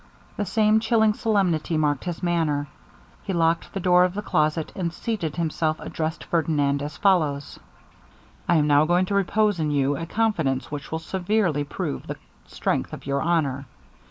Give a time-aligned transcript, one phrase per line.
[0.35, 2.65] The same chilling solemnity marked his manner.
[3.21, 7.59] He locked the door of the closet, and seating himself, addressed Ferdinand as follows:
[8.49, 12.17] 'I am now going to repose in you a confidence which will severely prove the
[12.47, 13.67] strength of your honour.